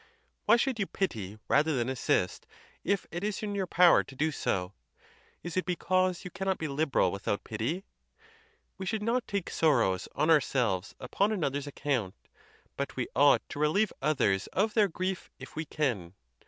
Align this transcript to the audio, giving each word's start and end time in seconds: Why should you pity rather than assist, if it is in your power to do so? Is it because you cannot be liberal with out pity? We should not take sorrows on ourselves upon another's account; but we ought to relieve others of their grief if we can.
Why 0.45 0.55
should 0.57 0.79
you 0.79 0.87
pity 0.87 1.37
rather 1.47 1.77
than 1.77 1.87
assist, 1.87 2.47
if 2.83 3.05
it 3.11 3.23
is 3.23 3.43
in 3.43 3.53
your 3.53 3.67
power 3.67 4.03
to 4.03 4.15
do 4.15 4.31
so? 4.31 4.73
Is 5.43 5.55
it 5.55 5.63
because 5.63 6.25
you 6.25 6.31
cannot 6.31 6.57
be 6.57 6.67
liberal 6.67 7.11
with 7.11 7.27
out 7.27 7.43
pity? 7.43 7.83
We 8.79 8.87
should 8.87 9.03
not 9.03 9.27
take 9.27 9.51
sorrows 9.51 10.07
on 10.15 10.31
ourselves 10.31 10.95
upon 10.99 11.31
another's 11.31 11.67
account; 11.67 12.15
but 12.77 12.95
we 12.95 13.09
ought 13.15 13.47
to 13.49 13.59
relieve 13.59 13.93
others 14.01 14.47
of 14.47 14.73
their 14.73 14.87
grief 14.87 15.29
if 15.37 15.55
we 15.55 15.65
can. 15.65 16.15